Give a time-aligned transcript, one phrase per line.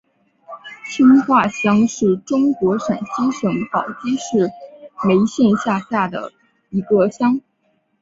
[0.89, 4.49] 青化乡是中国陕西省宝鸡市
[5.07, 6.33] 眉县下辖的
[6.71, 7.39] 一个乡。